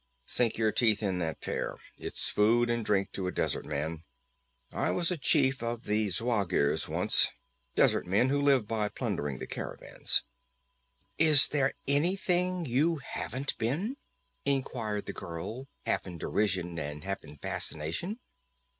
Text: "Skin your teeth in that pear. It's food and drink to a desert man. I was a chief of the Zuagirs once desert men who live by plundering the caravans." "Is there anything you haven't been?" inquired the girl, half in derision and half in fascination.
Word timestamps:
"Skin 0.25 0.51
your 0.55 0.71
teeth 0.71 1.03
in 1.03 1.19
that 1.19 1.41
pear. 1.41 1.75
It's 1.95 2.27
food 2.27 2.71
and 2.71 2.83
drink 2.83 3.11
to 3.11 3.27
a 3.27 3.31
desert 3.31 3.65
man. 3.67 4.03
I 4.71 4.89
was 4.89 5.11
a 5.11 5.15
chief 5.17 5.61
of 5.61 5.83
the 5.83 6.09
Zuagirs 6.09 6.87
once 6.87 7.27
desert 7.75 8.07
men 8.07 8.29
who 8.29 8.41
live 8.41 8.67
by 8.67 8.89
plundering 8.89 9.37
the 9.37 9.45
caravans." 9.45 10.23
"Is 11.19 11.49
there 11.49 11.75
anything 11.87 12.65
you 12.65 12.95
haven't 12.95 13.55
been?" 13.59 13.97
inquired 14.43 15.05
the 15.05 15.13
girl, 15.13 15.67
half 15.85 16.07
in 16.07 16.17
derision 16.17 16.79
and 16.79 17.03
half 17.03 17.23
in 17.23 17.37
fascination. 17.37 18.19